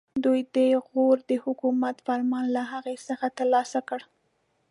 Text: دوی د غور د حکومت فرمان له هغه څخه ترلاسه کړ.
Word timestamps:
دوی 0.23 0.39
د 0.55 0.57
غور 0.87 1.17
د 1.29 1.31
حکومت 1.43 1.95
فرمان 2.05 2.45
له 2.55 2.63
هغه 2.71 2.91
څخه 3.07 3.27
ترلاسه 3.37 3.79
کړ. 3.89 3.99